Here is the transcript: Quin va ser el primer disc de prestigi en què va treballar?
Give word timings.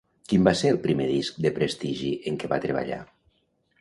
Quin 0.31 0.45
va 0.45 0.53
ser 0.61 0.69
el 0.75 0.79
primer 0.85 1.05
disc 1.11 1.37
de 1.47 1.51
prestigi 1.59 2.09
en 2.33 2.41
què 2.45 2.51
va 2.55 2.59
treballar? 2.65 3.03